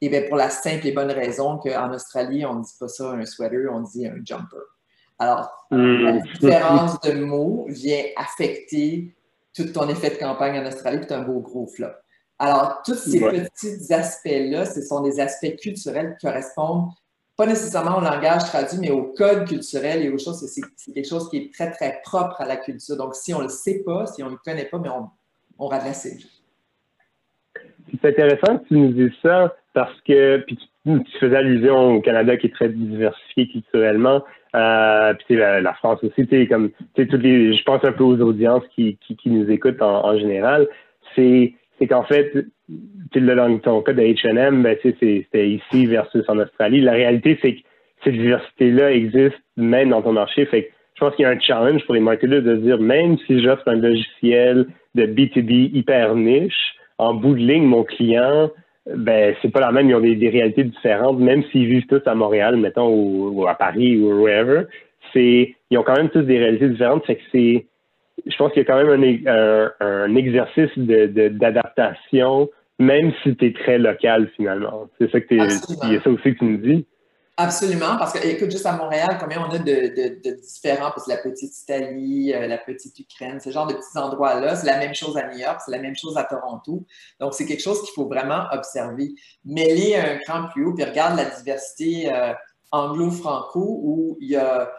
Et 0.00 0.08
bien 0.08 0.22
pour 0.22 0.36
la 0.36 0.48
simple 0.48 0.86
et 0.86 0.92
bonne 0.92 1.10
raison 1.10 1.58
qu'en 1.58 1.92
Australie, 1.92 2.46
on 2.46 2.54
ne 2.54 2.62
dit 2.62 2.74
pas 2.80 2.88
ça 2.88 3.10
un 3.10 3.26
sweater, 3.26 3.68
on 3.70 3.80
dit 3.80 4.06
un 4.06 4.16
jumper. 4.24 4.56
Alors, 5.18 5.50
hmm. 5.70 6.02
la 6.02 6.12
différence 6.12 7.00
de 7.00 7.12
mots 7.12 7.66
vient 7.68 8.04
affecter 8.16 9.14
tout 9.54 9.64
ton 9.66 9.88
effet 9.88 10.10
de 10.10 10.16
campagne 10.16 10.58
en 10.58 10.66
Australie, 10.66 10.98
puis 10.98 11.06
tu 11.06 11.12
as 11.12 11.18
un 11.18 11.22
beau 11.22 11.40
gros 11.40 11.66
flop. 11.66 11.92
Alors, 12.44 12.82
tous 12.84 12.94
ces 12.94 13.20
petits 13.20 13.92
aspects-là, 13.92 14.66
ce 14.66 14.82
sont 14.82 15.02
des 15.02 15.18
aspects 15.18 15.56
culturels 15.56 16.16
qui 16.18 16.26
correspondent 16.26 16.90
pas 17.36 17.46
nécessairement 17.46 17.98
au 17.98 18.00
langage 18.00 18.44
traduit, 18.44 18.78
mais 18.78 18.90
au 18.90 19.14
code 19.16 19.48
culturel 19.48 20.04
et 20.04 20.10
aux 20.10 20.18
choses. 20.18 20.46
C'est 20.46 20.92
quelque 20.92 21.08
chose 21.08 21.28
qui 21.30 21.38
est 21.38 21.54
très, 21.54 21.70
très 21.70 22.00
propre 22.04 22.40
à 22.40 22.46
la 22.46 22.56
culture. 22.56 22.96
Donc, 22.96 23.14
si 23.14 23.32
on 23.32 23.38
ne 23.38 23.44
le 23.44 23.48
sait 23.48 23.82
pas, 23.84 24.06
si 24.06 24.22
on 24.22 24.26
ne 24.26 24.32
le 24.32 24.38
connaît 24.44 24.66
pas, 24.66 24.78
mais 24.78 24.90
on, 24.90 25.08
on 25.58 25.68
rate 25.68 25.84
la 25.84 25.94
cible. 25.94 26.22
C'est 28.00 28.08
intéressant 28.10 28.58
que 28.58 28.68
tu 28.68 28.74
nous 28.74 28.92
dises 28.92 29.16
ça. 29.22 29.56
parce 29.72 29.98
que 30.02 30.44
puis 30.46 30.58
tu, 30.84 31.18
faisais 31.18 31.36
allusion 31.36 31.94
au 31.94 32.00
Canada 32.02 32.36
qui 32.36 32.48
est 32.48 32.54
très 32.54 32.68
diversifié 32.68 33.48
culturellement. 33.48 34.22
Euh, 34.54 35.14
puis 35.14 35.36
la, 35.36 35.62
la 35.62 35.74
France 35.74 36.04
aussi, 36.04 36.26
tu 36.26 36.46
comme 36.46 36.70
tu 36.94 37.08
toutes 37.08 37.22
les, 37.22 37.56
je 37.56 37.62
pense 37.64 37.82
un 37.84 37.92
peu 37.92 38.04
aux 38.04 38.20
audiences 38.20 38.62
qui, 38.74 38.98
qui, 38.98 39.30
nous 39.30 39.50
écoutent 39.50 39.82
en, 39.82 40.16
général. 40.18 40.68
C'est 41.16 41.54
c'est 41.78 41.86
qu'en 41.86 42.04
fait, 42.04 42.32
dans 43.14 43.58
ton 43.58 43.82
cas 43.82 43.92
de 43.92 44.02
H&M, 44.02 44.62
ben, 44.62 44.76
c'était 44.82 45.48
ici 45.48 45.86
versus 45.86 46.24
en 46.28 46.38
Australie. 46.38 46.80
La 46.80 46.92
réalité, 46.92 47.38
c'est 47.42 47.54
que 47.54 47.60
cette 48.04 48.14
diversité-là 48.14 48.92
existe 48.92 49.40
même 49.56 49.90
dans 49.90 50.02
ton 50.02 50.12
marché. 50.12 50.46
Fait 50.46 50.64
que 50.64 50.70
je 50.94 51.00
pense 51.00 51.14
qu'il 51.16 51.24
y 51.24 51.26
a 51.26 51.30
un 51.30 51.40
challenge 51.40 51.84
pour 51.86 51.94
les 51.94 52.00
marketeurs 52.00 52.42
de 52.42 52.56
dire, 52.56 52.78
même 52.78 53.18
si 53.26 53.42
j'offre 53.42 53.66
un 53.66 53.76
logiciel 53.76 54.66
de 54.94 55.06
B2B 55.06 55.70
hyper 55.74 56.14
niche, 56.14 56.76
en 56.98 57.14
bout 57.14 57.34
de 57.34 57.40
ligne, 57.40 57.64
mon 57.64 57.82
client, 57.82 58.50
ben 58.94 59.34
c'est 59.40 59.50
pas 59.50 59.60
la 59.60 59.72
même, 59.72 59.88
ils 59.88 59.94
ont 59.94 60.00
des, 60.00 60.28
réalités 60.28 60.64
différentes, 60.64 61.18
même 61.18 61.42
s'ils 61.50 61.66
vivent 61.66 61.86
tous 61.86 62.02
à 62.06 62.14
Montréal, 62.14 62.56
mettons, 62.56 62.88
ou, 62.88 63.46
à 63.48 63.54
Paris 63.54 63.96
ou 63.96 64.22
wherever, 64.22 64.64
c'est 65.12 65.54
ils 65.70 65.78
ont 65.78 65.82
quand 65.82 65.96
même 65.96 66.10
tous 66.10 66.22
des 66.22 66.38
réalités 66.38 66.68
différentes. 66.68 67.04
Fait 67.06 67.16
que 67.16 67.22
c'est 67.32 67.66
je 68.26 68.36
pense 68.36 68.52
qu'il 68.52 68.62
y 68.62 68.64
a 68.64 68.66
quand 68.66 68.82
même 68.82 69.26
un, 69.26 69.72
un, 69.80 70.14
exercice 70.16 70.70
d'adaptation, 70.76 72.42
de, 72.78 72.84
même 72.84 73.12
si 73.22 73.36
tu 73.36 73.46
es 73.46 73.52
très 73.52 73.78
local 73.78 74.30
finalement. 74.36 74.88
C'est 74.98 75.10
ça 75.10 75.20
que 75.20 75.26
tu 75.26 75.40
a 75.40 75.48
ça 75.48 76.10
aussi 76.10 76.34
que 76.34 76.38
tu 76.38 76.44
nous 76.44 76.58
dis. 76.58 76.86
Absolument, 77.36 77.96
parce 77.98 78.12
que, 78.12 78.24
écoute, 78.24 78.52
juste 78.52 78.64
à 78.64 78.76
Montréal, 78.76 79.18
combien 79.20 79.44
on 79.44 79.50
a 79.52 79.58
de, 79.58 79.64
de, 79.64 80.40
différents, 80.40 80.92
parce 80.92 81.06
que 81.06 81.10
la 81.10 81.16
petite 81.16 81.50
Italie, 81.62 82.32
euh, 82.32 82.46
la 82.46 82.58
petite 82.58 82.96
Ukraine, 82.96 83.40
ce 83.40 83.50
genre 83.50 83.66
de 83.66 83.74
petits 83.74 83.98
endroits-là, 83.98 84.54
c'est 84.54 84.66
la 84.66 84.78
même 84.78 84.94
chose 84.94 85.16
à 85.16 85.26
New 85.26 85.38
York, 85.38 85.60
c'est 85.64 85.72
la 85.72 85.80
même 85.80 85.96
chose 85.96 86.16
à 86.16 86.22
Toronto. 86.22 86.86
Donc, 87.18 87.34
c'est 87.34 87.44
quelque 87.44 87.62
chose 87.62 87.82
qu'il 87.82 87.92
faut 87.92 88.06
vraiment 88.06 88.44
observer. 88.52 89.14
Mêler 89.44 89.96
un 89.96 90.18
cran 90.18 90.46
plus 90.52 90.64
haut, 90.64 90.74
puis 90.74 90.84
regarde 90.84 91.16
la 91.16 91.24
diversité 91.24 92.14
euh, 92.14 92.34
anglo-franco, 92.70 93.80
où 93.82 94.16
il 94.20 94.30
y 94.30 94.36
a, 94.36 94.70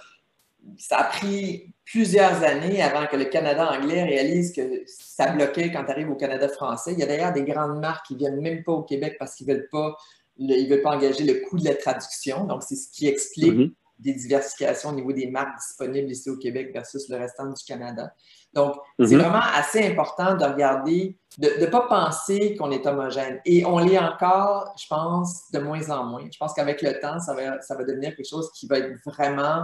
ça 0.78 0.98
a 0.98 1.04
pris 1.06 1.74
plusieurs 1.86 2.44
années 2.44 2.82
avant 2.82 3.06
que 3.06 3.16
le 3.16 3.26
Canada 3.26 3.72
anglais 3.72 4.04
réalise 4.04 4.52
que 4.52 4.84
ça 4.88 5.32
bloquait 5.32 5.72
quand 5.72 5.84
tu 5.86 5.92
arrives 5.92 6.10
au 6.10 6.16
Canada 6.16 6.50
français. 6.50 6.94
Il 6.94 7.00
y 7.00 7.04
a 7.04 7.06
d'ailleurs 7.06 7.34
des 7.34 7.44
grandes 7.44 7.80
marques 7.80 8.08
qui 8.08 8.16
viennent 8.16 8.42
même 8.42 8.64
pas 8.64 8.72
au 8.72 8.84
Québec 8.84 9.18
parce 9.20 9.36
qu'ils 9.36 9.48
veulent 9.48 9.70
pas 9.72 9.96
ils 10.38 10.66
ne 10.66 10.70
veulent 10.70 10.82
pas 10.82 10.96
engager 10.96 11.24
le 11.24 11.48
coût 11.48 11.58
de 11.58 11.66
la 11.66 11.76
traduction. 11.76 12.46
Donc, 12.46 12.64
c'est 12.64 12.76
ce 12.76 12.90
qui 12.92 13.08
explique 13.08 13.54
mhm. 13.54 13.72
des 14.00 14.14
diversifications 14.14 14.90
au 14.90 14.94
niveau 14.94 15.14
des 15.14 15.28
marques 15.28 15.58
disponibles 15.58 16.12
ici 16.12 16.30
au 16.30 16.38
Québec 16.38 16.72
versus 16.74 17.08
le 17.10 17.18
restant 17.18 17.46
du 17.46 17.64
Canada. 17.64 18.14
Donc, 18.54 18.76
c'est 19.00 19.16
mhm. 19.16 19.22
vraiment 19.22 19.44
assez 19.54 19.86
important 19.88 20.36
de 20.36 20.44
regarder, 20.44 21.18
de 21.38 21.50
ne 21.60 21.66
pas 21.68 21.88
penser 21.88 22.56
qu'on 22.56 22.72
est 22.72 22.86
homogène. 22.86 23.40
Et 23.46 23.66
on 23.66 23.78
l'est 23.80 24.00
encore, 24.00 24.74
je 24.78 24.88
pense, 24.88 25.52
de 25.52 25.60
moins 25.60 25.90
en 25.90 26.06
moins. 26.06 26.28
Je 26.32 26.38
pense 26.38 26.54
qu'avec 26.54 26.82
le 26.82 27.00
temps, 27.00 27.20
ça 27.20 27.34
va, 27.34 27.62
ça 27.62 27.76
va 27.76 27.84
devenir 27.84 28.16
quelque 28.16 28.28
chose 28.28 28.52
qui 28.54 28.68
va 28.68 28.80
être 28.80 28.98
vraiment 29.06 29.64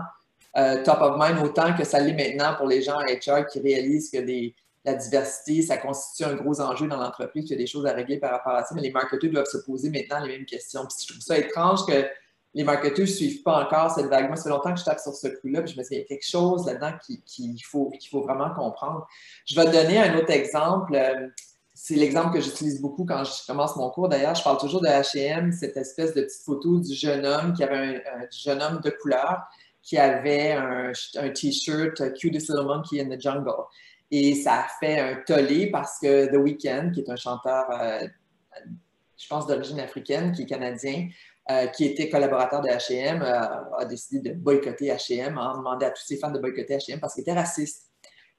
euh, 0.58 0.84
top 0.84 1.02
of 1.02 1.16
mind, 1.18 1.44
autant 1.44 1.74
que 1.76 1.84
ça 1.84 2.00
l'est 2.00 2.14
maintenant 2.14 2.56
pour 2.56 2.68
les 2.68 2.82
gens 2.82 2.98
à 2.98 3.06
HR 3.06 3.46
qui 3.46 3.60
réalisent 3.60 4.10
que 4.10 4.18
la 4.84 4.94
diversité, 4.96 5.62
ça 5.62 5.78
constitue 5.78 6.24
un 6.24 6.36
gros 6.36 6.60
enjeu 6.60 6.88
dans 6.88 6.98
l'entreprise. 6.98 7.46
Il 7.46 7.52
y 7.52 7.54
a 7.54 7.58
des 7.58 7.68
choses 7.68 7.86
à 7.86 7.94
régler 7.94 8.18
par 8.18 8.32
rapport 8.32 8.54
à 8.54 8.64
ça, 8.64 8.76
mais 8.76 8.82
les 8.82 8.92
marketeurs 8.92 9.32
doivent 9.32 9.46
se 9.46 9.60
poser 9.60 9.90
maintenant 9.90 10.20
les 10.20 10.38
mêmes 10.38 10.46
questions. 10.46 10.82
Puis 10.82 11.04
je 11.04 11.14
trouve 11.14 11.22
ça 11.22 11.38
étrange 11.38 11.86
que 11.86 12.06
les 12.54 12.64
marketeurs 12.64 13.06
ne 13.06 13.06
suivent 13.06 13.44
pas 13.44 13.64
encore 13.64 13.92
cette 13.92 14.08
vague. 14.08 14.28
Moi, 14.28 14.36
ça 14.36 14.44
fait 14.44 14.50
longtemps 14.50 14.74
que 14.74 14.80
je 14.80 14.84
tape 14.84 15.00
sur 15.00 15.14
ce 15.14 15.28
coup-là, 15.28 15.62
puis 15.62 15.74
je 15.74 15.78
me 15.78 15.84
dis 15.84 15.90
qu'il 15.90 15.98
y 16.00 16.02
a 16.02 16.06
quelque 16.06 16.28
chose 16.28 16.66
là-dedans 16.66 16.92
qu'il 17.26 17.64
faut, 17.64 17.90
qu'il 17.92 18.10
faut 18.10 18.22
vraiment 18.22 18.54
comprendre. 18.54 19.08
Je 19.46 19.56
vais 19.56 19.66
te 19.66 19.72
donner 19.72 20.00
un 20.00 20.18
autre 20.18 20.32
exemple. 20.32 21.00
C'est 21.74 21.96
l'exemple 21.96 22.34
que 22.34 22.42
j'utilise 22.42 22.82
beaucoup 22.82 23.06
quand 23.06 23.24
je 23.24 23.46
commence 23.48 23.76
mon 23.78 23.90
cours. 23.90 24.10
D'ailleurs, 24.10 24.36
je 24.36 24.44
parle 24.44 24.58
toujours 24.58 24.82
de 24.82 24.88
H&M, 24.88 25.52
cette 25.54 25.78
espèce 25.78 26.14
de 26.14 26.24
petite 26.24 26.44
photo 26.44 26.80
du 26.80 26.94
jeune 26.94 27.26
homme 27.26 27.54
qui 27.54 27.64
avait 27.64 28.04
un, 28.06 28.26
jeune 28.30 28.62
homme 28.62 28.82
de 28.82 28.90
couleur 28.90 29.44
qui 29.82 29.98
avait 29.98 30.54
un, 30.54 30.92
T-shirt 31.34 32.14
Cutest 32.14 32.50
Little 32.50 32.66
Monkey 32.66 33.02
in 33.02 33.10
the 33.10 33.20
Jungle. 33.20 33.66
Et 34.12 34.36
ça 34.36 34.66
a 34.66 34.68
fait 34.80 35.00
un 35.00 35.16
tollé 35.26 35.72
parce 35.72 35.98
que 36.00 36.28
The 36.28 36.38
Weeknd, 36.38 36.92
qui 36.94 37.02
est 37.02 37.10
un 37.10 37.16
chanteur, 37.16 37.66
euh, 37.72 38.08
je 39.18 39.28
pense, 39.28 39.48
d'origine 39.48 39.80
africaine, 39.80 40.34
qui 40.34 40.44
est 40.44 40.46
canadien, 40.46 41.08
euh, 41.50 41.68
qui 41.68 41.86
était 41.86 42.10
collaborateur 42.10 42.62
de 42.62 42.68
H&M, 42.68 43.22
a 43.22 43.86
décidé 43.86 44.30
de 44.30 44.36
boycotter 44.36 44.88
H&M, 44.88 45.38
a 45.38 45.54
demandé 45.56 45.86
à 45.86 45.92
tous 45.92 46.04
ses 46.04 46.18
fans 46.18 46.32
de 46.32 46.40
boycotter 46.40 46.78
H&M 46.78 47.00
parce 47.00 47.14
qu'il 47.14 47.22
était 47.22 47.34
raciste. 47.34 47.92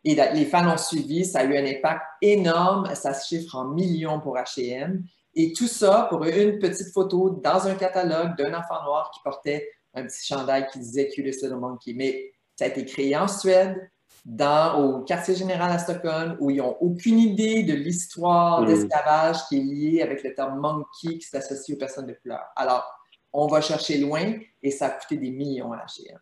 Et 0.04 0.14
les 0.14 0.46
fans 0.46 0.68
ont 0.72 0.76
suivi, 0.76 1.24
ça 1.24 1.40
a 1.40 1.44
eu 1.44 1.56
un 1.56 1.64
impact 1.64 2.02
énorme, 2.20 2.92
ça 2.94 3.14
se 3.14 3.28
chiffre 3.28 3.54
en 3.54 3.66
millions 3.66 4.20
pour 4.20 4.36
H&M. 4.36 5.02
Et 5.34 5.52
tout 5.52 5.68
ça 5.68 6.06
pour 6.10 6.24
une 6.24 6.58
petite 6.58 6.92
photo 6.92 7.40
dans 7.42 7.66
un 7.66 7.74
catalogue 7.74 8.36
d'un 8.36 8.52
enfant 8.52 8.82
noir 8.84 9.10
qui 9.14 9.20
portait 9.22 9.68
un 9.94 10.04
petit 10.04 10.26
chandail 10.26 10.66
qui 10.72 10.78
disait 10.78 11.08
«Cutest 11.14 11.42
Little 11.42 11.56
Monkey». 11.56 11.92
Mais 11.96 12.32
ça 12.56 12.66
a 12.66 12.68
été 12.68 12.84
créé 12.84 13.16
en 13.16 13.28
Suède, 13.28 13.76
dans, 14.24 14.78
au 14.80 15.00
quartier 15.02 15.34
général 15.34 15.72
à 15.72 15.78
Stockholm 15.78 16.36
où 16.38 16.50
ils 16.50 16.58
n'ont 16.58 16.76
aucune 16.80 17.18
idée 17.18 17.64
de 17.64 17.74
l'histoire 17.74 18.62
mm. 18.62 18.66
d'esclavage 18.66 19.36
qui 19.48 19.58
est 19.58 19.62
liée 19.62 20.02
avec 20.02 20.22
le 20.22 20.32
terme 20.34 20.60
monkey 20.60 21.18
qui 21.18 21.22
s'associe 21.22 21.76
aux 21.76 21.78
personnes 21.78 22.06
de 22.06 22.16
couleur. 22.22 22.42
Alors, 22.56 22.84
on 23.32 23.46
va 23.46 23.60
chercher 23.60 23.98
loin 23.98 24.34
et 24.62 24.70
ça 24.70 24.86
a 24.86 24.90
coûté 24.90 25.16
des 25.16 25.30
millions 25.30 25.72
à 25.72 25.78
H&M. 25.78 26.18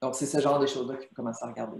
Donc, 0.00 0.14
c'est 0.14 0.26
ce 0.26 0.40
genre 0.40 0.58
de 0.58 0.66
choses-là 0.66 0.96
qu'il 0.96 1.08
faut 1.08 1.14
commencer 1.14 1.44
à 1.44 1.48
regarder. 1.48 1.78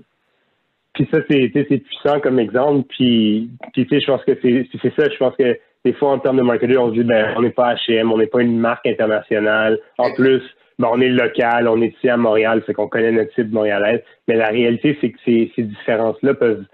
Puis 0.94 1.08
ça, 1.11 1.18
c'est 1.28 1.78
puissant 1.78 2.20
comme 2.20 2.38
exemple. 2.38 2.87
Puis, 2.90 3.50
puis 3.72 3.87
tu 3.87 3.88
sais, 3.88 4.00
je 4.00 4.06
pense 4.06 4.22
que 4.25 4.38
c'est 4.42 4.94
ça. 4.94 5.08
Je 5.08 5.16
pense 5.16 5.34
que 5.37 5.58
des 5.84 5.94
fois, 5.94 6.11
en 6.11 6.18
termes 6.18 6.37
de 6.37 6.42
marketing, 6.42 6.76
on 6.76 6.90
se 6.90 7.00
dit, 7.00 7.04
ben, 7.04 7.34
on 7.37 7.42
n'est 7.42 7.50
pas 7.50 7.75
H&M, 7.75 8.12
on 8.12 8.18
n'est 8.18 8.26
pas 8.26 8.42
une 8.42 8.58
marque 8.58 8.87
internationale. 8.87 9.78
En 9.99 10.12
plus, 10.12 10.42
on 10.91 11.01
est 11.01 11.09
local, 11.09 11.69
on 11.69 11.81
est 11.83 11.95
ici 11.97 12.09
à 12.09 12.17
Montréal, 12.17 12.62
c'est 12.67 12.75
qu'on 12.75 12.89
connaît 12.89 13.12
notre 13.12 13.35
type 13.35 13.53
montréalais. 13.53 14.05
Mais 14.29 14.37
la 14.37 14.49
réalité, 14.49 14.97
c'est 15.01 15.11
que 15.11 15.19
ces, 15.25 15.53
ces 15.55 15.62
différences-là 15.62 16.35
peuvent 16.35 16.65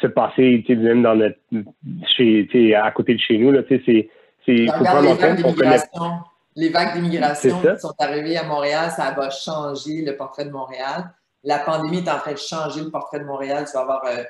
se 0.00 0.06
passer, 0.06 0.62
tu 0.66 0.74
sais, 0.74 0.80
même 0.80 1.02
dans 1.02 1.14
notre, 1.14 1.38
chez, 2.16 2.74
à 2.74 2.90
côté 2.90 3.14
de 3.14 3.20
chez 3.20 3.38
nous, 3.38 3.50
là, 3.50 3.62
tu 3.62 3.82
sais, 3.84 4.10
c'est, 4.44 4.66
faut 4.66 4.84
prendre 4.84 5.10
en 5.10 5.16
compte 5.16 6.24
Les 6.54 6.68
vagues 6.68 6.94
d'immigration 6.94 7.60
qui 7.60 7.80
sont 7.80 7.94
arrivées 7.98 8.36
à 8.36 8.44
Montréal, 8.44 8.90
ça 8.90 9.12
va 9.16 9.30
changer 9.30 10.04
le 10.04 10.16
portrait 10.16 10.44
de 10.44 10.50
Montréal. 10.50 11.10
La 11.42 11.58
pandémie 11.58 11.98
est 11.98 12.10
en 12.10 12.18
train 12.18 12.32
de 12.32 12.38
changer 12.38 12.82
le 12.82 12.90
portrait 12.90 13.20
de 13.20 13.24
Montréal. 13.24 13.64
Tu 13.66 13.72
vas 13.72 13.82
avoir 13.82 14.04
euh, 14.06 14.22